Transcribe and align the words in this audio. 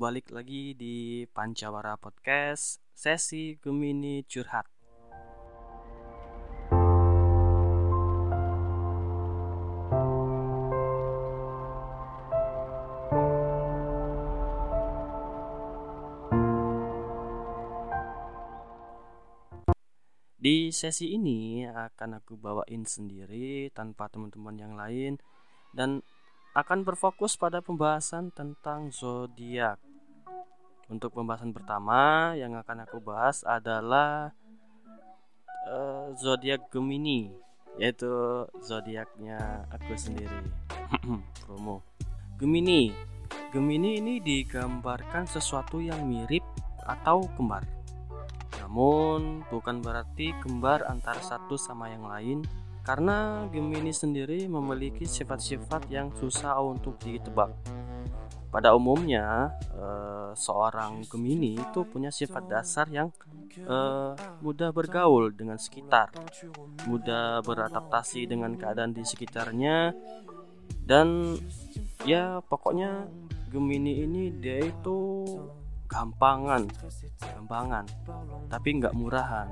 balik 0.00 0.32
lagi 0.32 0.72
di 0.72 1.28
Pancawara 1.28 1.92
Podcast 2.00 2.80
sesi 2.96 3.60
Gemini 3.60 4.24
Curhat. 4.24 4.64
Di 20.40 20.72
sesi 20.72 21.12
ini 21.12 21.68
akan 21.68 22.24
aku 22.24 22.40
bawain 22.40 22.88
sendiri 22.88 23.68
tanpa 23.76 24.08
teman-teman 24.08 24.56
yang 24.56 24.72
lain 24.80 25.20
dan 25.76 26.00
akan 26.56 26.88
berfokus 26.88 27.36
pada 27.36 27.60
pembahasan 27.60 28.32
tentang 28.32 28.88
zodiak. 28.88 29.89
Untuk 30.90 31.14
pembahasan 31.14 31.54
pertama 31.54 32.34
yang 32.34 32.58
akan 32.58 32.84
aku 32.84 32.98
bahas 32.98 33.46
adalah 33.46 34.34
uh, 35.70 36.10
zodiak 36.18 36.66
Gemini, 36.74 37.30
yaitu 37.78 38.10
zodiaknya 38.58 39.70
aku 39.70 39.94
sendiri. 39.94 40.42
Promo. 41.46 41.86
Gemini. 42.36 42.90
Gemini 43.54 44.02
ini 44.02 44.14
digambarkan 44.18 45.30
sesuatu 45.30 45.78
yang 45.78 46.02
mirip 46.06 46.42
atau 46.82 47.26
kembar 47.38 47.62
namun 48.70 49.42
bukan 49.50 49.82
berarti 49.82 50.30
kembar 50.46 50.86
antara 50.86 51.18
satu 51.18 51.58
sama 51.58 51.90
yang 51.90 52.06
lain 52.06 52.38
karena 52.86 53.50
Gemini 53.50 53.90
sendiri 53.90 54.46
memiliki 54.46 55.02
sifat-sifat 55.02 55.90
yang 55.90 56.14
susah 56.14 56.54
untuk 56.62 56.94
ditebak. 57.02 57.50
Pada 58.50 58.74
umumnya, 58.74 59.54
eh, 59.78 60.30
seorang 60.34 61.06
Gemini 61.06 61.54
itu 61.54 61.86
punya 61.86 62.10
sifat 62.10 62.50
dasar 62.50 62.86
yang 62.90 63.14
eh, 63.50 64.12
mudah 64.42 64.70
bergaul 64.74 65.30
dengan 65.34 65.58
sekitar, 65.58 66.10
mudah 66.90 67.42
beradaptasi 67.46 68.26
dengan 68.26 68.54
keadaan 68.58 68.94
di 68.94 69.02
sekitarnya, 69.06 69.94
dan 70.86 71.38
ya 72.02 72.42
pokoknya 72.46 73.06
Gemini 73.50 74.06
ini 74.06 74.34
dia 74.38 74.62
itu 74.62 75.26
gampangan 75.90 76.70
gampangan 77.18 77.84
tapi 78.46 78.68
nggak 78.78 78.94
murahan 78.94 79.50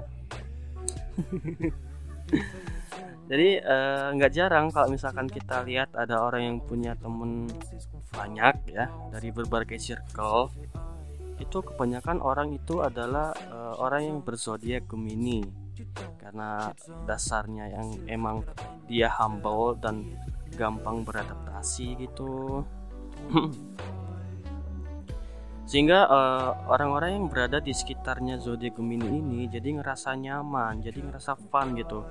jadi 3.29 3.49
eh, 3.61 4.07
nggak 4.17 4.33
uh, 4.33 4.35
jarang 4.35 4.73
kalau 4.73 4.89
misalkan 4.89 5.29
kita 5.29 5.61
lihat 5.69 5.93
ada 5.93 6.25
orang 6.25 6.43
yang 6.49 6.59
punya 6.65 6.97
temen 6.97 7.45
banyak 8.17 8.57
ya 8.73 8.89
dari 9.13 9.29
berbagai 9.29 9.77
circle 9.77 10.49
itu 11.39 11.63
kebanyakan 11.63 12.19
orang 12.19 12.51
itu 12.51 12.83
adalah 12.83 13.31
uh, 13.55 13.79
orang 13.79 14.03
yang 14.11 14.19
berzodiak 14.23 14.91
Gemini. 14.91 15.47
Karena 16.19 16.75
dasarnya 17.07 17.71
yang 17.71 17.89
emang 18.11 18.43
dia 18.91 19.07
humble 19.07 19.79
dan 19.79 20.19
gampang 20.59 21.07
beradaptasi 21.07 21.95
gitu. 22.03 22.67
Sehingga 25.71 26.09
uh, 26.11 26.51
orang-orang 26.67 27.23
yang 27.23 27.27
berada 27.31 27.63
di 27.63 27.71
sekitarnya 27.71 28.43
zodiak 28.43 28.75
Gemini 28.81 29.21
ini 29.21 29.41
jadi 29.53 29.77
ngerasa 29.77 30.17
nyaman 30.17 30.81
jadi 30.81 31.05
ngerasa 31.05 31.37
fun 31.53 31.77
gitu 31.77 32.09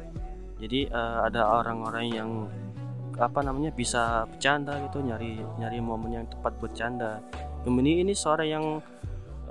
jadi 0.58 0.90
uh, 0.90 1.30
ada 1.30 1.42
orang-orang 1.62 2.06
yang 2.10 2.30
apa 3.18 3.42
namanya 3.42 3.74
bisa 3.74 4.30
bercanda 4.30 4.78
gitu 4.86 5.02
nyari 5.02 5.42
nyari 5.58 5.82
momen 5.82 6.22
yang 6.22 6.26
tepat 6.30 6.54
bercanda 6.62 7.18
Gemini 7.66 8.06
ini 8.06 8.14
seorang 8.14 8.48
yang 8.48 8.66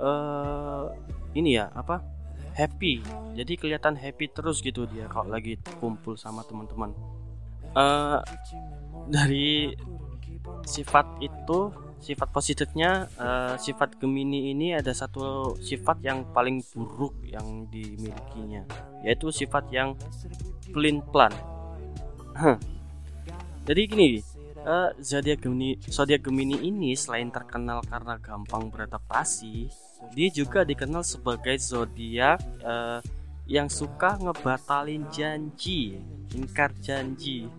uh, 0.01 0.89
ini 1.37 1.59
ya 1.59 1.69
apa 1.69 2.01
happy. 2.57 3.05
Jadi 3.37 3.53
kelihatan 3.53 3.93
happy 3.93 4.33
terus 4.33 4.65
gitu 4.65 4.89
dia 4.89 5.05
kalau 5.05 5.29
lagi 5.29 5.61
kumpul 5.77 6.17
sama 6.17 6.41
teman-teman. 6.41 6.97
Uh, 7.77 8.17
dari 9.05 9.77
sifat 10.65 11.05
itu 11.21 11.69
sifat 11.97 12.29
positifnya 12.29 13.09
uh, 13.17 13.57
sifat 13.57 13.97
Gemini 13.97 14.53
ini 14.53 14.77
ada 14.77 14.93
satu 14.93 15.57
sifat 15.57 16.05
yang 16.05 16.29
paling 16.31 16.61
buruk 16.73 17.17
yang 17.25 17.65
dimilikinya 17.67 18.63
yaitu 19.01 19.33
sifat 19.33 19.65
yang 19.73 19.97
pelin 20.69 21.01
plan. 21.09 21.33
Jadi 23.67 23.81
gini 23.89 24.07
uh, 24.67 24.91
zodiak 24.99 25.39
Gemini 25.41 25.79
zodiak 25.87 26.27
Gemini 26.27 26.59
ini 26.59 26.91
selain 26.93 27.31
terkenal 27.31 27.79
karena 27.87 28.19
gampang 28.19 28.67
beradaptasi 28.67 29.71
dia 30.13 30.29
juga 30.29 30.61
dikenal 30.61 31.01
sebagai 31.01 31.57
zodiak 31.57 32.37
uh, 32.61 33.01
yang 33.47 33.71
suka 33.71 34.19
ngebatalin 34.19 35.07
janji 35.07 36.03
ingkar 36.35 36.75
janji 36.83 37.47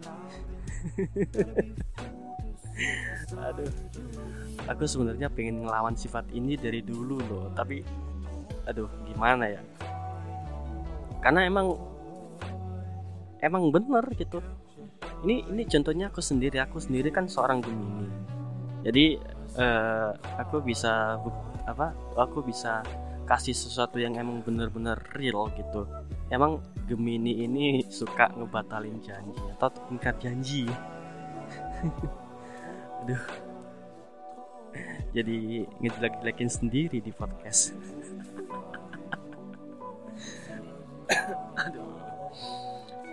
aduh. 3.36 3.72
Aku 4.68 4.84
sebenarnya 4.84 5.28
pengen 5.32 5.64
ngelawan 5.64 5.96
sifat 5.96 6.28
ini 6.32 6.56
dari 6.56 6.80
dulu 6.80 7.20
loh 7.24 7.46
tapi 7.52 7.84
aduh 8.64 8.88
gimana 9.08 9.48
ya? 9.48 9.62
Karena 11.20 11.44
emang 11.44 11.76
emang 13.40 13.68
bener 13.68 14.04
gitu. 14.16 14.40
Ini 15.26 15.50
ini 15.50 15.62
contohnya 15.66 16.08
aku 16.08 16.22
sendiri. 16.22 16.62
Aku 16.62 16.78
sendiri 16.78 17.10
kan 17.10 17.26
seorang 17.26 17.60
Gemini. 17.60 18.06
Jadi 18.86 19.18
uh, 19.58 20.14
aku 20.38 20.62
bisa 20.62 21.18
apa 21.66 21.92
aku 22.14 22.40
bisa 22.46 22.80
kasih 23.28 23.52
sesuatu 23.52 24.00
yang 24.00 24.16
emang 24.16 24.40
bener-bener 24.40 24.96
real 25.18 25.52
gitu. 25.58 25.84
Emang 26.32 26.64
Gemini 26.88 27.44
ini 27.44 27.84
suka 27.88 28.32
ngebatalin 28.32 29.00
janji 29.04 29.42
atau 29.56 29.68
tingkat 29.88 30.16
janji 30.16 30.64
aduh 33.08 33.24
jadi 35.16 35.64
ngejelek-jelekin 35.80 36.50
sendiri 36.52 37.00
di 37.00 37.08
podcast. 37.08 37.72
Aduh 41.56 41.88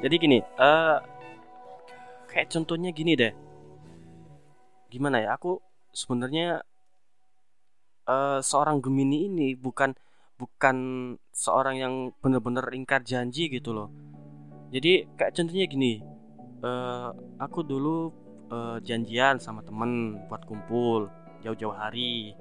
jadi 0.03 0.15
gini 0.19 0.43
uh, 0.59 0.99
kayak 2.27 2.51
contohnya 2.51 2.91
gini 2.91 3.15
deh. 3.15 3.31
Gimana 4.91 5.23
ya 5.23 5.39
aku 5.39 5.63
sebenarnya 5.95 6.59
uh, 8.03 8.43
seorang 8.43 8.83
Gemini 8.83 9.31
ini 9.31 9.55
bukan 9.55 9.95
bukan 10.35 10.75
seorang 11.31 11.79
yang 11.79 11.93
benar-benar 12.19 12.67
ingkar 12.75 12.99
janji 12.99 13.47
gitu 13.47 13.71
loh. 13.71 13.87
Jadi 14.75 15.07
kayak 15.15 15.39
contohnya 15.39 15.71
gini 15.71 16.03
uh, 16.67 17.15
aku 17.39 17.63
dulu 17.63 18.24
uh, 18.51 18.77
janjian 18.81 19.37
sama 19.41 19.61
temen 19.65 20.21
buat 20.27 20.43
kumpul 20.45 21.09
jauh-jauh 21.45 21.73
hari. 21.73 22.33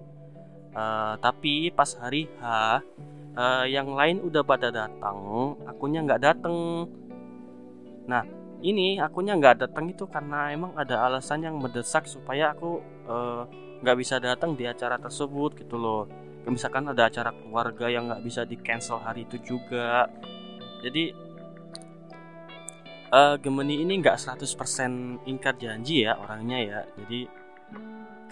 Uh, 0.75 1.15
tapi 1.23 1.71
pas 1.71 1.87
hari 2.03 2.27
H 2.43 2.45
uh, 3.39 3.65
yang 3.71 3.95
lain 3.95 4.19
udah 4.27 4.43
pada 4.43 4.75
datang 4.75 5.55
akunya 5.71 6.03
nggak 6.03 6.23
dateng. 6.23 6.91
Nah 8.11 8.27
ini 8.65 8.99
akunya 8.99 9.39
nggak 9.39 9.69
datang 9.69 9.87
itu 9.93 10.09
karena 10.11 10.51
emang 10.51 10.75
ada 10.75 11.05
alasan 11.07 11.47
yang 11.47 11.61
mendesak 11.61 12.11
supaya 12.11 12.57
aku 12.57 12.83
nggak 13.85 13.97
uh, 13.97 14.01
bisa 14.01 14.19
datang 14.19 14.59
di 14.59 14.67
acara 14.67 14.99
tersebut 14.99 15.63
gitu 15.63 15.79
loh. 15.79 16.11
Misalkan 16.45 16.91
ada 16.91 17.09
acara 17.09 17.33
keluarga 17.33 17.87
yang 17.89 18.11
nggak 18.11 18.25
bisa 18.25 18.43
di 18.45 18.59
cancel 18.61 19.01
hari 19.01 19.25
itu 19.25 19.41
juga. 19.41 20.11
Jadi 20.85 21.24
uh, 23.15 23.35
Gemini 23.39 23.87
ini 23.87 24.03
nggak 24.03 24.19
100% 24.19 25.31
ingkar 25.31 25.55
janji 25.55 26.03
ya 26.03 26.19
orangnya 26.19 26.59
ya. 26.59 26.81
Jadi 26.99 27.21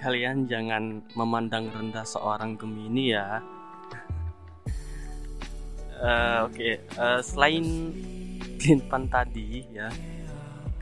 kalian 0.03 0.51
jangan 0.51 1.07
memandang 1.15 1.71
rendah 1.71 2.03
seorang 2.03 2.59
Gemini 2.59 3.15
ya. 3.15 3.39
Uh, 6.03 6.39
oke. 6.51 6.59
Okay. 6.59 6.83
uh, 6.99 7.23
selain 7.23 7.65
Glinpan 8.59 9.11
tadi 9.11 9.67
ya 9.75 9.91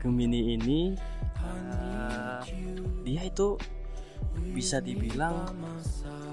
Gemini 0.01 0.53
ini 0.57 0.93
uh, 1.41 2.41
dia 3.01 3.21
itu 3.25 3.57
bisa 4.53 4.81
dibilang 4.81 5.45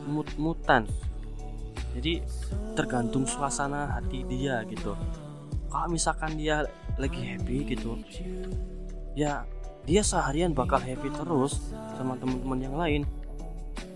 mut-mutan. 0.09 0.89
Jadi 1.93 2.21
tergantung 2.73 3.29
suasana 3.29 3.97
hati 3.97 4.25
dia 4.25 4.65
gitu. 4.69 4.97
Kalau 5.69 5.89
misalkan 5.93 6.37
dia 6.37 6.65
lagi 6.99 7.21
happy 7.23 7.57
gitu. 7.75 7.97
Ya 9.15 9.47
dia 9.89 10.05
seharian 10.05 10.53
bakal 10.53 10.83
happy 10.83 11.09
terus 11.15 11.73
sama 11.97 12.19
teman-teman 12.19 12.61
yang 12.61 12.77
lain. 12.77 13.03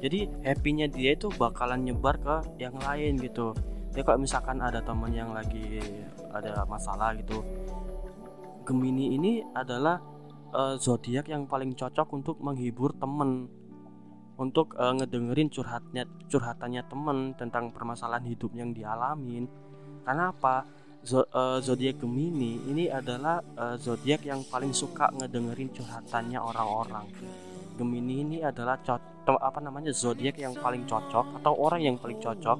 Jadi 0.02 0.26
happynya 0.42 0.90
dia 0.90 1.14
itu 1.14 1.30
bakalan 1.34 1.86
nyebar 1.86 2.18
ke 2.18 2.36
yang 2.62 2.74
lain 2.78 3.18
gitu. 3.20 3.54
Ya 3.92 4.02
kalau 4.02 4.18
misalkan 4.18 4.58
ada 4.64 4.80
teman 4.80 5.12
yang 5.12 5.36
lagi 5.36 5.82
ada 6.32 6.64
masalah 6.64 7.12
gitu. 7.18 7.44
Gemini 8.64 9.18
ini 9.18 9.42
adalah 9.52 10.00
uh, 10.54 10.74
zodiak 10.78 11.28
yang 11.28 11.44
paling 11.50 11.74
cocok 11.74 12.08
untuk 12.14 12.38
menghibur 12.40 12.94
temen 12.96 13.50
untuk 14.40 14.74
uh, 14.80 14.96
ngedengerin 14.96 15.52
curhatnya 15.52 16.08
curhatannya 16.30 16.82
temen 16.88 17.36
tentang 17.36 17.68
permasalahan 17.70 18.26
hidup 18.26 18.50
yang 18.56 18.72
dialamin. 18.72 19.44
Karena 20.02 20.32
apa 20.32 20.66
uh, 21.10 21.58
zodiak 21.58 21.98
Gemini 21.98 22.62
ini 22.70 22.86
adalah 22.86 23.42
uh, 23.58 23.74
zodiak 23.74 24.22
yang 24.22 24.46
paling 24.46 24.70
suka 24.70 25.10
ngedengerin 25.18 25.74
curhatannya 25.74 26.38
orang-orang. 26.38 27.10
Gemini 27.74 28.22
ini 28.22 28.38
adalah 28.44 28.78
apa 29.26 29.58
namanya 29.58 29.90
zodiak 29.90 30.38
yang 30.38 30.54
paling 30.54 30.86
cocok 30.86 31.42
atau 31.42 31.52
orang 31.58 31.82
yang 31.82 31.96
paling 31.98 32.22
cocok 32.22 32.58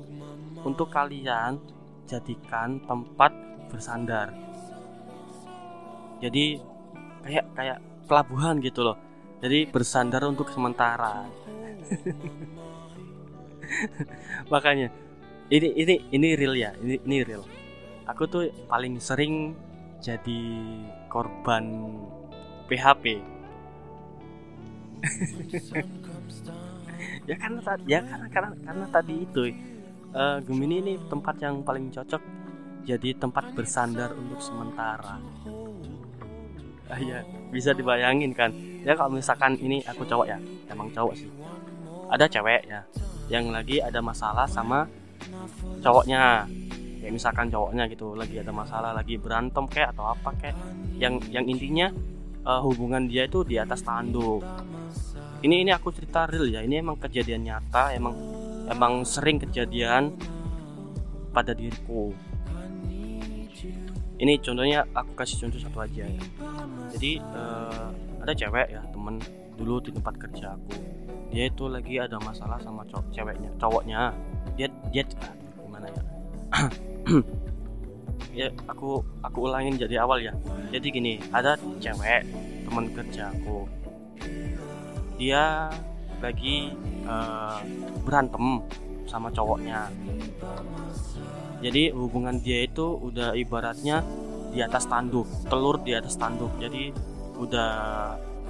untuk 0.67 0.91
kalian 0.91 1.63
jadikan 2.11 2.83
tempat 2.83 3.31
bersandar. 3.71 4.35
Jadi 6.19 6.59
kayak 7.23 7.47
kayak 7.55 7.79
pelabuhan 8.11 8.59
gitu 8.59 8.83
loh. 8.83 8.99
Jadi 9.39 9.71
bersandar 9.71 10.27
untuk 10.27 10.51
sementara. 10.51 11.27
Makanya 14.53 14.91
ini 15.51 15.69
ini 15.79 15.95
ini 16.11 16.29
real 16.35 16.55
ya, 16.55 16.71
ini 16.79 16.99
ini 17.03 17.19
real 17.23 17.62
aku 18.07 18.23
tuh 18.29 18.45
paling 18.67 18.99
sering 18.99 19.55
jadi 20.03 20.43
korban 21.07 21.95
PHP 22.67 23.05
ya 27.29 27.37
tadi 27.39 27.83
ya 27.87 28.01
karena 28.03 28.27
karena 28.31 28.51
karena 28.67 28.87
tadi 28.91 29.15
itu 29.23 29.43
uh, 30.15 30.39
Gemini 30.43 30.77
ini 30.83 30.93
tempat 31.09 31.39
yang 31.43 31.63
paling 31.63 31.91
cocok 31.91 32.23
jadi 32.83 33.15
tempat 33.15 33.55
bersandar 33.55 34.11
untuk 34.19 34.43
sementara. 34.43 35.23
Uh, 36.91 36.99
ya 36.99 37.23
bisa 37.55 37.71
dibayangin 37.73 38.35
kan? 38.35 38.51
Ya 38.83 38.99
kalau 38.99 39.15
misalkan 39.15 39.55
ini 39.63 39.81
aku 39.87 40.03
cowok 40.03 40.27
ya 40.27 40.39
emang 40.69 40.91
cowok 40.91 41.15
sih. 41.15 41.31
Ada 42.11 42.27
cewek 42.29 42.63
ya 42.69 42.83
yang 43.31 43.49
lagi 43.55 43.79
ada 43.81 44.03
masalah 44.03 44.45
sama 44.45 44.85
cowoknya 45.81 46.45
kayak 47.03 47.19
misalkan 47.19 47.51
cowoknya 47.51 47.91
gitu 47.91 48.15
lagi 48.15 48.39
ada 48.39 48.55
masalah 48.55 48.95
lagi 48.95 49.19
berantem 49.19 49.67
kayak 49.67 49.91
atau 49.99 50.15
apa 50.15 50.31
kayak. 50.39 50.55
Yang 51.03 51.15
yang 51.35 51.45
intinya 51.51 51.91
uh, 52.47 52.63
hubungan 52.63 53.11
dia 53.11 53.27
itu 53.27 53.43
di 53.43 53.59
atas 53.59 53.83
tanduk. 53.83 54.47
Ini 55.43 55.67
ini 55.67 55.71
aku 55.75 55.91
cerita 55.91 56.31
real 56.31 56.47
ya 56.47 56.63
ini 56.63 56.79
emang 56.79 56.95
kejadian 57.03 57.43
nyata 57.43 57.91
emang 57.99 58.15
emang 58.71 59.03
sering 59.03 59.43
kejadian 59.43 60.15
pada 61.35 61.51
diriku. 61.51 62.15
Ini 64.23 64.39
contohnya 64.39 64.87
aku 64.95 65.19
kasih 65.19 65.43
contoh 65.43 65.59
satu 65.59 65.83
aja 65.83 66.07
ya. 66.07 66.23
Jadi 66.95 67.19
uh, 67.19 67.91
ada 68.23 68.31
cewek 68.31 68.71
ya 68.71 68.83
temen 68.95 69.19
dulu 69.59 69.83
di 69.83 69.91
tempat 69.91 70.15
kerja 70.15 70.55
aku. 70.55 70.79
Dia 71.35 71.51
itu 71.51 71.67
lagi 71.67 71.99
ada 71.99 72.23
masalah 72.23 72.63
sama 72.63 72.87
cowok 72.87 73.11
ceweknya 73.11 73.51
cowoknya. 73.59 74.15
Dia 74.55 74.71
dia 74.95 75.03
gimana 75.59 75.89
ya 75.91 76.03
ya 78.39 78.49
aku 78.71 79.03
aku 79.21 79.39
ulangin 79.51 79.77
jadi 79.77 80.03
awal 80.05 80.23
ya. 80.23 80.33
Jadi 80.71 80.87
gini 80.89 81.13
ada 81.35 81.59
cewek 81.81 82.25
teman 82.67 82.89
kerjaku 82.95 83.69
dia 85.21 85.71
lagi 86.19 86.75
uh, 87.07 87.61
berantem 88.03 88.63
sama 89.07 89.31
cowoknya. 89.31 89.91
Jadi 91.63 91.95
hubungan 91.95 92.43
dia 92.43 92.67
itu 92.67 92.99
udah 92.99 93.39
ibaratnya 93.39 94.03
di 94.51 94.59
atas 94.59 94.91
tanduk 94.91 95.31
telur 95.47 95.79
di 95.83 95.95
atas 95.95 96.19
tanduk. 96.19 96.51
Jadi 96.59 96.91
udah 97.39 97.73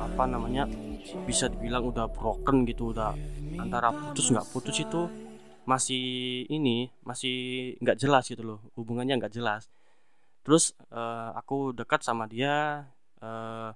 apa 0.01 0.25
namanya 0.25 0.65
bisa 1.29 1.53
dibilang 1.53 1.93
udah 1.93 2.09
broken 2.09 2.65
gitu 2.65 2.95
udah 2.95 3.13
antara 3.59 3.93
putus 3.93 4.33
nggak 4.33 4.49
putus 4.55 4.77
itu 4.81 5.11
masih 5.63 6.43
ini 6.51 6.91
masih 7.07 7.35
nggak 7.79 7.99
jelas 7.99 8.27
gitu 8.27 8.43
loh 8.43 8.61
hubungannya 8.75 9.19
nggak 9.19 9.35
jelas. 9.35 9.71
Terus 10.43 10.75
uh, 10.91 11.31
aku 11.39 11.71
dekat 11.71 12.03
sama 12.03 12.27
dia 12.27 12.87
uh, 13.23 13.71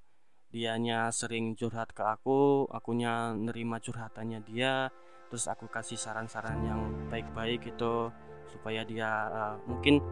dianya 0.51 1.11
sering 1.15 1.55
curhat 1.55 1.95
ke 1.95 2.03
aku 2.03 2.67
akunya 2.71 3.35
nerima 3.35 3.79
curhatannya 3.79 4.43
dia 4.47 4.89
terus 5.27 5.51
aku 5.51 5.67
kasih 5.67 5.99
saran-saran 5.99 6.59
yang 6.63 6.81
baik-baik 7.11 7.67
gitu 7.67 8.11
supaya 8.51 8.87
dia 8.87 9.11
uh, 9.31 9.55
mungkin 9.67 10.03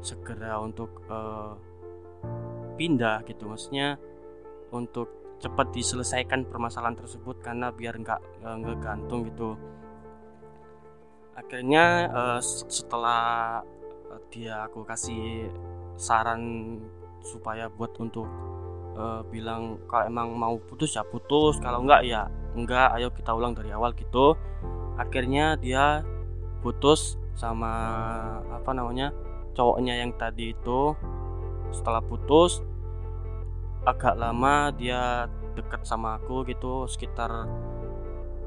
segera 0.00 0.56
untuk 0.60 1.04
uh, 1.12 1.56
pindah 2.80 3.24
gitu. 3.28 3.44
Maksudnya 3.44 4.00
untuk 4.72 5.36
cepat 5.40 5.72
diselesaikan 5.72 6.48
permasalahan 6.48 6.96
tersebut 7.00 7.40
karena 7.40 7.72
biar 7.72 7.96
nggak 7.96 8.20
gantung 8.80 9.24
gitu 9.24 9.56
akhirnya 11.40 12.12
uh, 12.12 12.40
setelah 12.68 13.64
uh, 14.12 14.20
dia 14.28 14.68
aku 14.68 14.84
kasih 14.84 15.48
saran 15.96 16.76
supaya 17.24 17.72
buat 17.72 17.96
untuk 17.96 18.28
uh, 18.96 19.24
bilang 19.28 19.80
kalau 19.88 20.04
emang 20.08 20.28
mau 20.36 20.60
putus 20.60 20.96
ya 20.96 21.04
putus. 21.04 21.56
Kalau 21.64 21.80
enggak 21.80 22.04
ya 22.04 22.28
enggak. 22.52 22.92
Ayo 22.96 23.08
kita 23.12 23.32
ulang 23.32 23.56
dari 23.56 23.72
awal 23.72 23.96
gitu. 23.96 24.36
Akhirnya 25.00 25.56
dia 25.56 26.04
putus 26.60 27.16
sama 27.32 27.72
apa 28.52 28.70
namanya 28.76 29.16
cowoknya 29.56 29.96
yang 29.96 30.12
tadi 30.20 30.52
itu. 30.52 30.92
Setelah 31.72 32.04
putus 32.04 32.60
agak 33.88 34.12
lama 34.20 34.68
dia 34.76 35.24
dekat 35.56 35.88
sama 35.88 36.20
aku 36.20 36.44
gitu. 36.44 36.84
Sekitar 36.84 37.48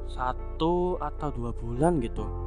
satu 0.06 1.00
atau 1.02 1.28
dua 1.34 1.50
bulan 1.50 1.98
gitu 1.98 2.43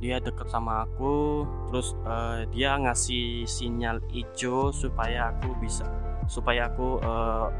dia 0.00 0.16
deket 0.16 0.48
sama 0.48 0.88
aku 0.88 1.44
terus 1.68 1.92
uh, 2.08 2.48
dia 2.48 2.80
ngasih 2.80 3.44
sinyal 3.44 4.00
hijau 4.08 4.72
supaya 4.72 5.28
aku 5.28 5.52
bisa 5.60 5.84
supaya 6.24 6.72
aku 6.72 6.96
uh, 7.04 7.52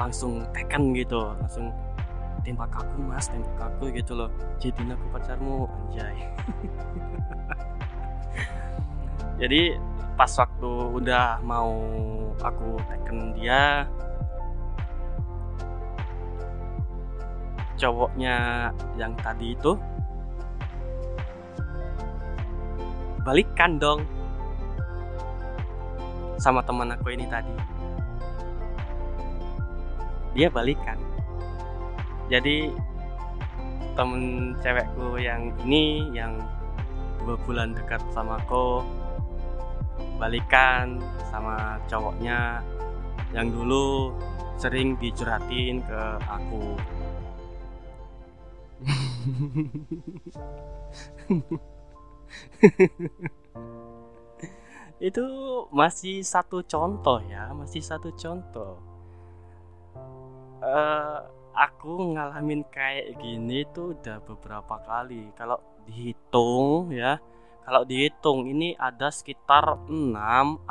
langsung 0.00 0.48
tekan 0.56 0.96
gitu 0.96 1.28
langsung 1.36 1.68
tembak 2.46 2.70
aku 2.70 3.02
mas 3.02 3.26
tembak 3.26 3.58
aku 3.58 3.90
gitu 3.90 4.14
loh. 4.14 4.30
Jadi 4.62 4.86
aku 4.86 5.06
pacarmu 5.10 5.66
anjay. 5.66 6.14
Jadi 9.42 9.74
pas 10.14 10.30
waktu 10.30 10.72
udah 10.96 11.42
mau 11.42 11.74
aku 12.40 12.78
tekan 12.86 13.34
dia 13.34 13.84
cowoknya 17.76 18.70
yang 18.96 19.12
tadi 19.20 19.52
itu 19.52 19.76
balikan 23.26 23.82
dong. 23.82 24.06
Sama 26.38 26.62
teman 26.62 26.94
aku 26.94 27.10
ini 27.10 27.26
tadi. 27.26 27.50
Dia 30.38 30.46
balikan. 30.46 30.94
Jadi 32.30 32.70
temen 33.98 34.54
cewekku 34.62 35.18
yang 35.18 35.50
ini 35.66 36.06
yang 36.14 36.38
dua 37.24 37.34
bulan 37.42 37.74
dekat 37.74 37.98
sama 38.14 38.38
aku 38.38 38.84
balikan 40.20 41.00
sama 41.32 41.80
cowoknya 41.88 42.60
yang 43.32 43.48
dulu 43.48 44.12
sering 44.60 45.00
dicurhatin 45.00 45.80
ke 45.80 46.02
aku 46.28 46.76
itu 55.08 55.24
masih 55.68 56.24
satu 56.24 56.64
contoh 56.64 57.20
ya 57.28 57.52
masih 57.52 57.84
satu 57.84 58.08
contoh. 58.16 58.80
Uh, 60.64 61.20
aku 61.52 62.16
ngalamin 62.16 62.64
kayak 62.72 63.20
gini 63.20 63.68
tuh 63.70 63.92
udah 63.96 64.18
beberapa 64.24 64.80
kali. 64.84 65.30
Kalau 65.36 65.60
dihitung 65.86 66.90
ya 66.90 67.20
kalau 67.66 67.82
dihitung 67.82 68.46
ini 68.46 68.78
ada 68.78 69.10
sekitar 69.10 69.90
6 69.90 70.14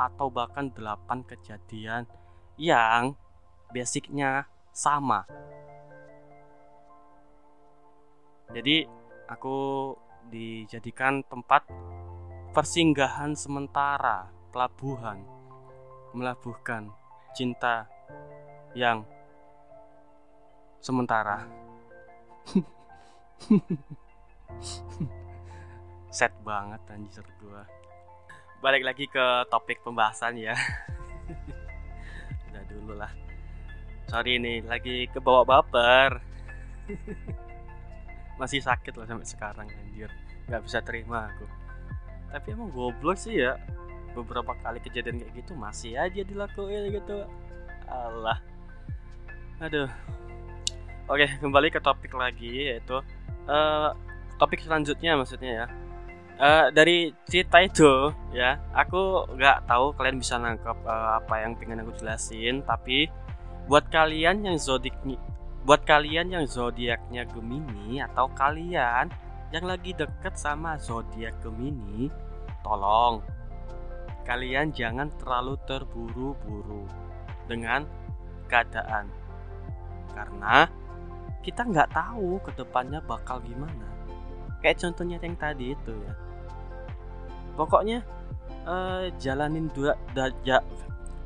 atau 0.00 0.32
bahkan 0.32 0.72
8 0.72 1.28
kejadian 1.28 2.08
yang 2.56 3.12
basicnya 3.68 4.48
sama. 4.72 5.28
Jadi 8.48 8.88
aku 9.28 9.92
dijadikan 10.30 11.22
tempat 11.26 11.66
persinggahan 12.56 13.36
sementara 13.36 14.32
pelabuhan 14.50 15.20
melabuhkan 16.16 16.88
cinta 17.36 17.84
yang 18.72 19.04
sementara. 20.80 21.44
Set 26.16 26.32
banget 26.40 26.80
anjir 26.88 27.26
gua. 27.42 27.68
Balik 28.64 28.88
lagi 28.88 29.04
ke 29.04 29.44
topik 29.52 29.84
pembahasan 29.84 30.40
ya. 30.40 30.56
Udah 32.48 32.64
dulu 32.72 32.96
lah. 32.96 33.12
Sorry 34.08 34.40
nih 34.40 34.64
lagi 34.64 35.10
ke 35.10 35.18
bawah 35.18 35.44
baper 35.44 36.22
masih 38.36 38.60
sakit 38.60 38.96
lah 38.96 39.06
sampai 39.08 39.28
sekarang 39.28 39.66
anjir. 39.68 40.08
Nggak 40.46 40.62
bisa 40.64 40.78
terima 40.84 41.28
aku. 41.32 41.46
Tapi 42.32 42.46
emang 42.52 42.70
goblok 42.72 43.16
sih 43.16 43.40
ya. 43.40 43.56
Beberapa 44.16 44.56
kali 44.64 44.80
kejadian 44.80 45.20
kayak 45.20 45.32
gitu 45.44 45.52
masih 45.52 45.96
aja 46.00 46.20
dilakuin 46.24 46.92
gitu. 46.92 47.24
Allah 47.86 48.40
aduh. 49.60 49.88
Oke 51.06 51.26
kembali 51.38 51.70
ke 51.70 51.80
topik 51.80 52.12
lagi 52.12 52.74
yaitu 52.74 53.00
uh, 53.48 53.90
topik 54.36 54.60
selanjutnya 54.60 55.16
maksudnya 55.16 55.52
ya. 55.64 55.66
Uh, 56.36 56.68
dari 56.68 57.16
cerita 57.24 57.64
itu 57.64 58.12
ya 58.36 58.60
aku 58.76 59.24
nggak 59.40 59.64
tahu 59.64 59.96
kalian 59.96 60.20
bisa 60.20 60.36
nangkep 60.36 60.84
uh, 60.84 61.16
apa 61.16 61.40
yang 61.40 61.56
pengen 61.56 61.80
aku 61.80 61.96
jelasin 61.96 62.60
tapi 62.60 63.08
buat 63.64 63.88
kalian 63.88 64.44
yang 64.44 64.60
zodik 64.60 64.92
buat 65.66 65.82
kalian 65.82 66.30
yang 66.30 66.46
zodiaknya 66.46 67.26
Gemini 67.26 67.98
atau 67.98 68.30
kalian 68.30 69.10
yang 69.50 69.66
lagi 69.66 69.90
deket 69.98 70.38
sama 70.38 70.78
zodiak 70.78 71.34
Gemini, 71.42 72.06
tolong. 72.62 73.18
Kalian 74.22 74.70
jangan 74.70 75.10
terlalu 75.18 75.58
terburu-buru 75.66 76.86
dengan 77.50 77.82
keadaan. 78.46 79.10
Karena 80.14 80.70
kita 81.42 81.66
nggak 81.66 81.90
tahu 81.90 82.38
ke 82.46 82.54
depannya 82.54 83.02
bakal 83.02 83.42
gimana. 83.42 83.90
Kayak 84.62 84.86
contohnya 84.86 85.18
yang 85.18 85.34
tadi 85.34 85.74
itu 85.74 85.94
ya. 85.94 86.14
Pokoknya 87.58 88.06
uh, 88.70 89.10
jalanin 89.18 89.66
dua 89.74 89.98
da, 90.14 90.30
ja, 90.46 90.62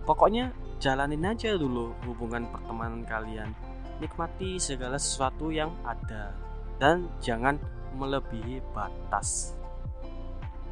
pokoknya 0.08 0.52
jalanin 0.80 1.28
aja 1.28 1.60
dulu 1.60 1.92
hubungan 2.08 2.48
pertemanan 2.48 3.04
kalian 3.04 3.52
nikmati 4.00 4.56
segala 4.56 4.96
sesuatu 4.96 5.52
yang 5.52 5.76
ada 5.84 6.32
dan 6.80 7.06
jangan 7.20 7.60
melebihi 7.94 8.64
batas. 8.72 9.52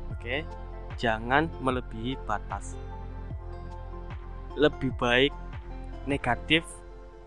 Oke, 0.08 0.42
jangan 0.96 1.52
melebihi 1.60 2.16
batas. 2.24 2.72
Lebih 4.56 4.90
baik 4.96 5.36
negatif 6.08 6.64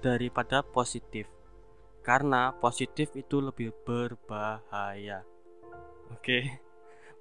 daripada 0.01 0.65
positif. 0.65 1.29
Karena 2.01 2.49
positif 2.57 3.13
itu 3.13 3.37
lebih 3.37 3.69
berbahaya. 3.85 5.21
Oke. 6.09 6.57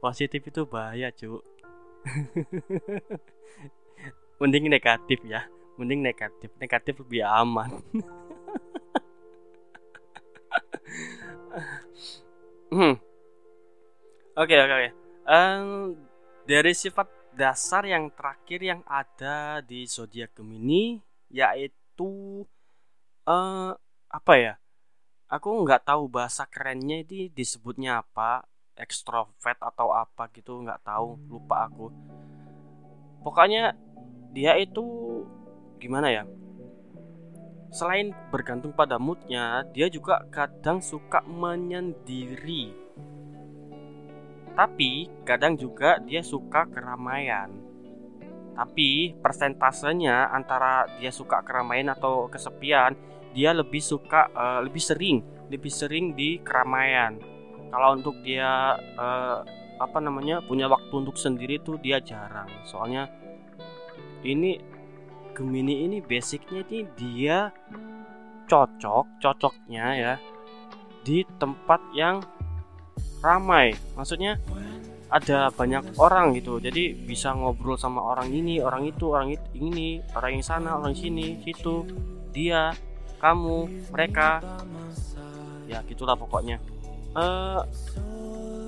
Positif 0.01 0.41
itu 0.49 0.65
bahaya, 0.65 1.13
Cuk. 1.13 1.45
Mending 4.41 4.73
negatif 4.73 5.21
ya. 5.29 5.45
Mending 5.77 6.01
negatif. 6.01 6.49
Negatif 6.57 7.05
lebih 7.05 7.29
aman. 7.29 7.85
Hmm. 12.71 12.95
Oke 14.39 14.55
oke 14.55 14.75
oke. 14.79 14.91
dari 16.47 16.71
sifat 16.71 17.11
dasar 17.35 17.83
yang 17.83 18.15
terakhir 18.15 18.63
yang 18.63 18.81
ada 18.87 19.59
di 19.59 19.87
zodiak 19.91 20.39
Gemini 20.39 21.03
yaitu 21.31 22.47
uh, 23.27 23.75
apa 24.07 24.35
ya? 24.39 24.55
Aku 25.31 25.63
nggak 25.63 25.87
tahu 25.87 26.11
bahasa 26.11 26.47
kerennya 26.47 27.07
ini 27.07 27.31
disebutnya 27.31 28.03
apa, 28.03 28.47
ekstrovert 28.75 29.59
atau 29.63 29.95
apa 29.95 30.27
gitu 30.35 30.59
nggak 30.59 30.83
tahu, 30.83 31.19
lupa 31.31 31.71
aku. 31.71 31.87
Pokoknya 33.23 33.75
dia 34.31 34.55
itu 34.59 34.83
gimana 35.79 36.11
ya? 36.11 36.23
Selain 37.71 38.11
bergantung 38.35 38.75
pada 38.75 38.99
moodnya, 38.99 39.63
dia 39.71 39.87
juga 39.87 40.27
kadang 40.35 40.83
suka 40.83 41.23
menyendiri. 41.23 42.75
Tapi 44.59 45.07
kadang 45.23 45.55
juga 45.55 46.03
dia 46.03 46.19
suka 46.27 46.67
keramaian. 46.67 47.47
Tapi 48.59 49.15
persentasenya 49.23 50.35
antara 50.35 50.91
dia 50.99 51.15
suka 51.15 51.47
keramaian 51.47 51.95
atau 51.95 52.27
kesepian, 52.27 52.99
dia 53.31 53.55
lebih 53.55 53.79
suka 53.79 54.27
uh, 54.35 54.61
lebih 54.67 54.83
sering, 54.83 55.23
lebih 55.47 55.71
sering 55.71 56.19
di 56.19 56.43
keramaian. 56.43 57.23
Kalau 57.71 57.95
untuk 57.95 58.19
dia 58.27 58.75
uh, 58.99 59.47
apa 59.79 59.99
namanya 60.03 60.43
punya 60.43 60.67
waktu 60.67 60.91
untuk 60.93 61.15
sendiri 61.15 61.63
tuh 61.63 61.79
dia 61.79 62.03
jarang. 62.03 62.51
Soalnya 62.67 63.07
ini 64.27 64.59
Gemini 65.41 65.89
ini 65.89 66.05
basicnya 66.05 66.61
ini 66.69 66.85
dia 67.01 67.49
cocok 68.45 69.25
cocoknya 69.25 69.87
ya 69.97 70.15
di 71.01 71.25
tempat 71.41 71.81
yang 71.97 72.21
ramai. 73.25 73.73
Maksudnya 73.97 74.37
ada 75.09 75.49
banyak 75.49 75.97
orang 75.97 76.37
gitu. 76.37 76.61
Jadi 76.61 76.93
bisa 76.93 77.33
ngobrol 77.33 77.81
sama 77.81 78.05
orang 78.05 78.29
ini 78.29 78.61
orang 78.61 78.85
itu 78.85 79.17
orang 79.17 79.33
itu 79.33 79.49
ini 79.57 80.05
orang 80.13 80.37
yang 80.37 80.45
sana 80.45 80.77
orang 80.77 80.93
sini 80.93 81.41
situ 81.41 81.89
dia 82.37 82.77
kamu 83.17 83.89
mereka. 83.89 84.45
Ya 85.65 85.81
gitulah 85.89 86.21
pokoknya. 86.21 86.61
Uh, 87.17 87.65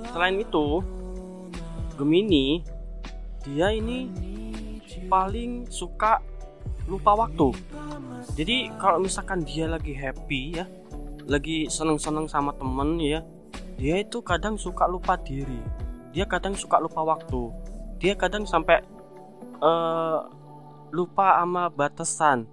selain 0.08 0.40
itu 0.40 0.80
Gemini 2.00 2.64
dia 3.44 3.76
ini 3.76 4.08
paling 5.12 5.68
suka 5.68 6.31
lupa 6.86 7.14
waktu. 7.14 7.54
Jadi 8.38 8.70
kalau 8.78 9.02
misalkan 9.02 9.42
dia 9.42 9.66
lagi 9.68 9.92
happy 9.92 10.62
ya 10.62 10.64
lagi 11.26 11.70
seneng-seneng 11.70 12.26
sama 12.26 12.50
temen 12.58 12.98
ya 12.98 13.22
dia 13.78 13.98
itu 14.02 14.22
kadang 14.22 14.58
suka 14.58 14.86
lupa 14.86 15.18
diri. 15.18 15.58
Dia 16.12 16.28
kadang 16.28 16.54
suka 16.54 16.78
lupa 16.78 17.02
waktu. 17.02 17.50
Dia 17.98 18.14
kadang 18.18 18.44
sampai 18.44 18.82
uh, 19.62 20.28
lupa 20.92 21.40
sama 21.40 21.70
batasan. 21.72 22.46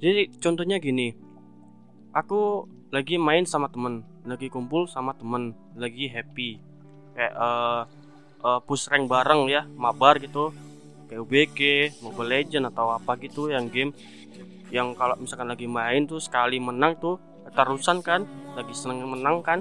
Jadi 0.00 0.32
contohnya 0.40 0.80
gini 0.80 1.12
aku 2.10 2.66
lagi 2.90 3.20
main 3.20 3.46
sama 3.46 3.70
temen 3.70 4.02
lagi 4.26 4.50
kumpul 4.50 4.88
sama 4.88 5.16
temen 5.16 5.54
lagi 5.76 6.08
happy. 6.08 6.60
Kayak 7.16 7.34
uh, 7.36 7.82
uh, 8.44 8.60
push 8.64 8.88
rank 8.88 9.06
bareng 9.08 9.48
ya 9.48 9.64
mabar 9.76 10.16
gitu 10.20 10.52
PUBG, 11.10 11.58
Mobile 12.06 12.30
Legend 12.30 12.70
atau 12.70 12.94
apa 12.94 13.18
gitu 13.18 13.50
yang 13.50 13.66
game 13.66 13.90
yang 14.70 14.94
kalau 14.94 15.18
misalkan 15.18 15.50
lagi 15.50 15.66
main 15.66 16.06
tuh 16.06 16.22
sekali 16.22 16.62
menang 16.62 16.94
tuh 17.02 17.18
terusan 17.50 17.98
kan 18.00 18.22
lagi 18.54 18.70
seneng 18.70 19.02
menang 19.10 19.42
kan. 19.42 19.58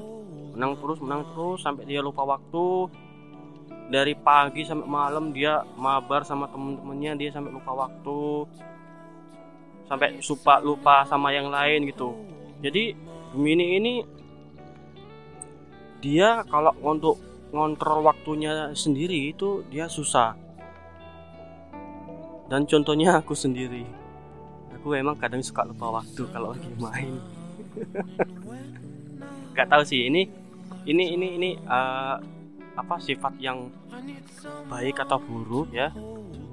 Menang 0.53 0.77
terus 0.77 1.01
menang 1.01 1.25
terus 1.33 1.65
sampai 1.65 1.89
dia 1.89 2.05
lupa 2.05 2.21
waktu. 2.25 2.89
Dari 3.89 4.13
pagi 4.13 4.61
sampai 4.61 4.85
malam 4.85 5.33
dia 5.33 5.65
mabar 5.73 6.21
sama 6.21 6.45
temen-temennya 6.53 7.17
dia 7.17 7.29
sampai 7.33 7.49
lupa 7.49 7.73
waktu. 7.73 8.45
Sampai 9.89 10.21
suka 10.21 10.61
lupa 10.61 11.01
sama 11.09 11.33
yang 11.33 11.49
lain 11.49 11.89
gitu. 11.89 12.13
Jadi 12.61 12.93
Gemini 13.33 13.65
ini 13.77 13.93
dia 16.01 16.45
kalau 16.45 16.73
untuk 16.85 17.17
ngontrol 17.49 18.05
waktunya 18.05 18.73
sendiri 18.77 19.33
itu 19.33 19.65
dia 19.73 19.89
susah 19.89 20.37
dan 22.49 22.65
contohnya 22.65 23.21
aku 23.21 23.37
sendiri. 23.37 23.85
Aku 24.81 24.97
emang 24.97 25.13
kadang 25.21 25.45
suka 25.45 25.61
lupa 25.61 26.01
waktu 26.01 26.25
kalau 26.33 26.57
lagi 26.57 26.73
main. 26.81 27.13
Gak 29.55 29.69
tahu 29.69 29.83
sih 29.85 30.09
ini 30.09 30.25
ini 30.89 31.13
ini 31.13 31.27
ini 31.37 31.49
uh, 31.69 32.17
apa 32.73 32.95
sifat 32.97 33.37
yang 33.37 33.69
baik 34.65 34.97
atau 35.05 35.21
buruk 35.21 35.69
ya. 35.69 35.93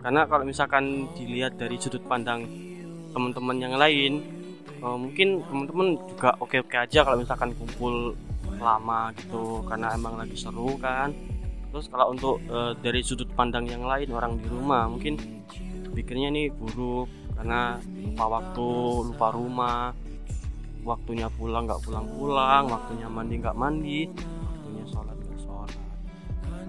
Karena 0.05 0.29
kalau 0.29 0.45
misalkan 0.45 1.09
dilihat 1.17 1.57
dari 1.57 1.81
sudut 1.81 2.05
pandang 2.05 2.45
teman-teman 3.17 3.57
yang 3.57 3.75
lain 3.81 4.21
uh, 4.85 4.99
mungkin 5.01 5.41
teman-teman 5.49 5.97
juga 6.13 6.37
oke-oke 6.37 6.77
aja 6.77 7.01
kalau 7.01 7.17
misalkan 7.17 7.57
kumpul 7.57 8.13
lama 8.61 9.13
gitu 9.17 9.65
karena 9.65 9.97
emang 9.97 10.21
lagi 10.21 10.37
seru 10.37 10.77
kan. 10.77 11.17
Terus 11.73 11.89
kalau 11.89 12.13
untuk 12.13 12.37
uh, 12.53 12.77
dari 12.85 13.01
sudut 13.01 13.29
pandang 13.33 13.65
yang 13.65 13.85
lain 13.85 14.13
orang 14.13 14.37
di 14.41 14.47
rumah 14.49 14.89
mungkin 14.89 15.17
pikirnya 15.97 16.29
nih 16.29 16.53
buruk 16.53 17.09
karena 17.41 17.81
lupa 17.81 18.25
waktu 18.29 18.69
lupa 19.09 19.27
rumah. 19.33 19.97
Waktunya 20.87 21.27
pulang 21.35 21.67
nggak 21.67 21.83
pulang 21.83 22.07
pulang 22.15 22.71
waktunya 22.71 23.11
mandi 23.11 23.35
nggak 23.43 23.59
mandi 23.59 24.07
waktunya 24.39 24.85
sholat 24.87 25.17
nggak 25.19 25.41
sholat. 25.43 25.71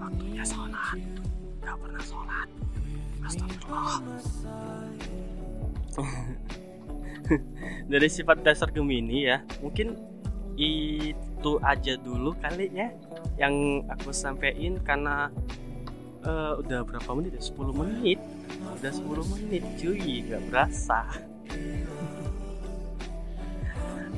Waktunya 0.00 0.42
sholat 0.42 0.98
nggak 1.62 1.76
pernah 1.76 2.02
sholat. 2.02 2.48
Astagfirullah. 3.22 4.00
Dari 7.92 8.08
sifat 8.08 8.40
dasar 8.42 8.72
Gemini 8.72 9.28
ya 9.28 9.44
mungkin 9.62 9.94
itu 10.58 11.52
aja 11.62 11.94
dulu 11.94 12.34
kali 12.42 12.66
ya 12.74 12.90
yang 13.38 13.86
aku 13.86 14.10
sampaikan 14.10 14.74
karena 14.82 15.30
uh, 16.28 16.52
udah 16.60 16.84
berapa 16.84 17.10
menit 17.16 17.40
ya? 17.40 17.42
10 17.42 17.80
menit. 17.80 18.20
Udah 18.76 18.92
10 18.92 19.32
menit 19.32 19.62
cuy. 19.80 20.12
Gak 20.28 20.42
berasa. 20.52 21.00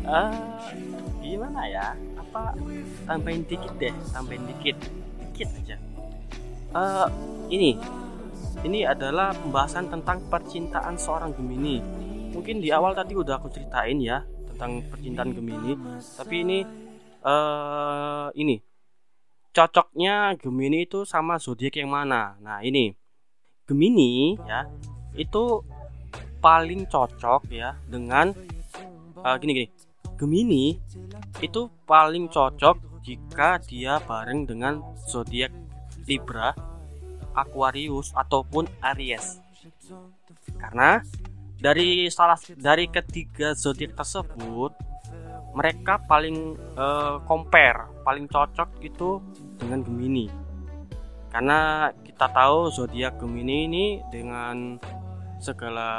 Uh, 0.02 0.67
gimana 1.23 1.61
ya? 1.71 1.95
Apa? 2.19 2.59
Tambahin 3.07 3.47
dikit 3.47 3.73
deh. 3.79 3.95
Tambahin 4.11 4.43
dikit. 4.50 4.76
Dikit 5.31 5.49
aja. 5.62 5.76
Uh, 6.75 7.07
ini. 7.49 7.79
Ini 8.61 8.93
adalah 8.93 9.33
pembahasan 9.33 9.88
tentang 9.88 10.21
percintaan 10.29 11.00
seorang 11.00 11.33
Gemini. 11.33 11.81
Mungkin 12.31 12.61
di 12.61 12.69
awal 12.69 12.93
tadi 12.93 13.17
udah 13.17 13.40
aku 13.40 13.49
ceritain 13.49 13.97
ya 14.02 14.21
tentang 14.52 14.85
percintaan 14.93 15.33
Gemini. 15.33 15.73
Tapi 15.97 16.37
ini 16.45 16.59
uh, 17.25 18.29
ini 18.37 18.70
cocoknya 19.50 20.38
Gemini 20.38 20.87
itu 20.87 21.02
sama 21.02 21.37
zodiak 21.37 21.78
yang 21.78 21.90
mana? 21.90 22.38
Nah 22.38 22.62
ini. 22.62 22.95
Gemini 23.66 24.35
ya 24.47 24.66
itu 25.14 25.62
paling 26.42 26.90
cocok 26.90 27.47
ya 27.50 27.78
dengan 27.87 28.35
uh, 29.23 29.37
gini 29.38 29.52
gini. 29.54 29.69
Gemini 30.19 30.64
itu 31.38 31.71
paling 31.87 32.26
cocok 32.26 33.02
jika 33.07 33.62
dia 33.62 34.02
bareng 34.02 34.45
dengan 34.45 34.83
zodiak 35.07 35.54
Libra, 36.04 36.52
Aquarius 37.33 38.11
ataupun 38.12 38.66
Aries. 38.83 39.38
Karena 40.59 40.99
dari 41.61 42.09
salah 42.11 42.40
dari 42.59 42.88
ketiga 42.90 43.54
zodiak 43.54 43.95
tersebut 43.95 44.73
mereka 45.50 45.99
paling 46.07 46.54
uh, 46.78 47.19
compare, 47.26 47.90
paling 48.07 48.30
cocok 48.30 48.71
itu 48.83 49.19
dengan 49.61 49.85
Gemini. 49.85 50.26
Karena 51.31 51.93
kita 52.02 52.26
tahu 52.33 52.73
zodiak 52.75 53.21
Gemini 53.21 53.71
ini 53.71 53.87
dengan 54.11 54.81
segala 55.38 55.90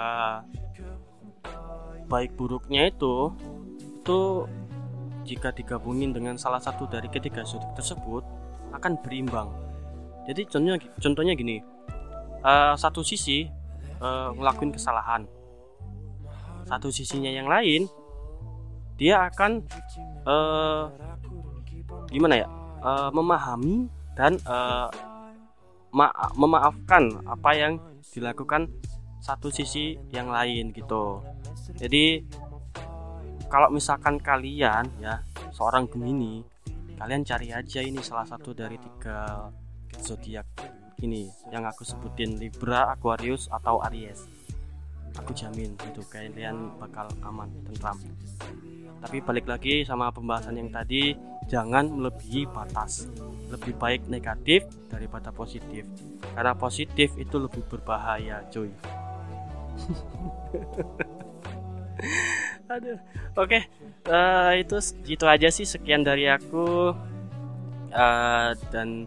baik 2.11 2.35
buruknya 2.35 2.91
itu 2.91 3.31
itu 3.79 4.43
jika 5.23 5.55
digabungin 5.55 6.11
dengan 6.11 6.35
salah 6.35 6.59
satu 6.59 6.89
dari 6.89 7.07
ketiga 7.07 7.47
zodiak 7.47 7.71
tersebut 7.77 8.25
akan 8.75 8.99
berimbang. 8.99 9.47
Jadi 10.27 10.45
contohnya 10.49 10.75
contohnya 10.99 11.33
gini, 11.33 11.63
uh, 12.43 12.75
satu 12.75 13.01
sisi 13.01 13.47
uh, 14.03 14.35
ngelakuin 14.35 14.75
kesalahan, 14.75 15.23
satu 16.67 16.91
sisinya 16.91 17.31
yang 17.31 17.47
lain 17.47 17.87
dia 19.01 19.25
akan 19.25 19.65
uh, 20.29 20.93
gimana 22.13 22.37
ya 22.37 22.47
uh, 22.81 23.09
memahami 23.13 23.87
dan 24.17 24.37
uh, 24.45 24.91
ma 25.91 26.11
memaafkan 26.35 27.23
apa 27.27 27.51
yang 27.55 27.73
dilakukan 28.11 28.67
satu 29.21 29.53
sisi 29.53 29.99
yang 30.11 30.33
lain 30.33 30.73
gitu. 30.73 31.21
Jadi 31.77 32.25
kalau 33.51 33.67
misalkan 33.69 34.17
kalian 34.17 34.87
ya 34.99 35.21
seorang 35.51 35.87
Gemini 35.91 36.41
kalian 36.95 37.25
cari 37.25 37.49
aja 37.51 37.81
ini 37.81 37.99
salah 37.99 38.25
satu 38.25 38.53
dari 38.53 38.77
tiga 38.77 39.49
zodiak 39.99 40.45
ini 41.01 41.27
yang 41.49 41.65
aku 41.65 41.81
sebutin 41.81 42.37
Libra, 42.37 42.93
Aquarius 42.93 43.49
atau 43.49 43.81
Aries 43.89 44.29
aku 45.17 45.35
jamin 45.35 45.75
itu 45.75 46.01
kalian 46.07 46.71
bakal 46.79 47.09
aman 47.25 47.51
tentram 47.67 47.99
tapi 49.01 49.17
balik 49.19 49.49
lagi 49.49 49.83
sama 49.83 50.13
pembahasan 50.13 50.61
yang 50.61 50.69
tadi 50.71 51.17
jangan 51.51 51.91
melebihi 51.91 52.47
batas 52.47 53.11
lebih 53.51 53.75
baik 53.75 54.07
negatif 54.07 54.63
daripada 54.87 55.35
positif 55.35 55.83
karena 56.31 56.55
positif 56.55 57.11
itu 57.19 57.35
lebih 57.35 57.67
berbahaya 57.67 58.47
cuy 58.47 58.71
Aduh. 62.71 62.95
Oke, 63.35 63.59
okay. 63.59 63.61
uh, 64.07 64.55
eh, 64.55 64.63
itu 64.63 64.79
itu 65.03 65.25
aja 65.27 65.51
sih 65.51 65.67
sekian 65.67 66.07
dari 66.07 66.31
aku 66.31 66.95
uh, 67.91 68.49
dan 68.71 69.03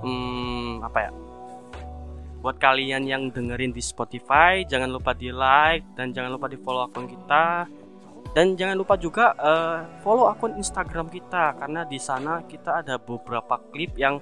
um, 0.00 0.80
apa 0.80 1.08
ya? 1.08 1.10
Buat 2.40 2.56
kalian 2.56 3.04
yang 3.04 3.28
dengerin 3.28 3.76
di 3.76 3.84
Spotify, 3.84 4.64
jangan 4.64 4.88
lupa 4.88 5.12
di 5.12 5.28
like 5.28 5.84
dan 6.00 6.16
jangan 6.16 6.32
lupa 6.40 6.48
di 6.48 6.56
follow 6.56 6.88
akun 6.88 7.04
kita 7.04 7.68
dan 8.36 8.52
jangan 8.52 8.76
lupa 8.76 9.00
juga 9.00 9.32
uh, 9.40 9.80
follow 10.04 10.28
akun 10.28 10.60
Instagram 10.60 11.08
kita 11.08 11.56
karena 11.56 11.88
di 11.88 11.96
sana 11.96 12.44
kita 12.44 12.84
ada 12.84 13.00
beberapa 13.00 13.56
klip 13.72 13.96
yang 13.96 14.20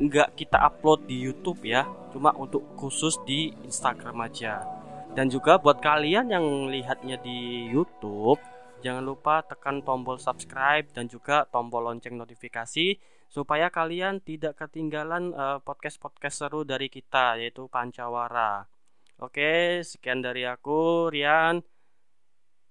nggak 0.00 0.32
kita 0.32 0.56
upload 0.56 1.04
di 1.04 1.20
YouTube 1.20 1.60
ya, 1.60 1.84
cuma 2.08 2.32
untuk 2.40 2.64
khusus 2.80 3.20
di 3.28 3.52
Instagram 3.68 4.24
aja. 4.24 4.64
Dan 5.12 5.28
juga 5.28 5.60
buat 5.60 5.84
kalian 5.84 6.32
yang 6.32 6.72
lihatnya 6.72 7.20
di 7.20 7.68
YouTube, 7.68 8.40
jangan 8.80 9.04
lupa 9.04 9.44
tekan 9.44 9.84
tombol 9.84 10.16
subscribe 10.16 10.88
dan 10.96 11.04
juga 11.04 11.44
tombol 11.52 11.84
lonceng 11.84 12.16
notifikasi 12.16 12.96
supaya 13.28 13.68
kalian 13.68 14.24
tidak 14.24 14.56
ketinggalan 14.56 15.36
uh, 15.36 15.60
podcast-podcast 15.60 16.48
seru 16.48 16.64
dari 16.64 16.88
kita 16.88 17.36
yaitu 17.36 17.68
Pancawara. 17.68 18.64
Oke, 19.20 19.84
sekian 19.84 20.24
dari 20.24 20.48
aku 20.48 21.12
Rian. 21.12 21.60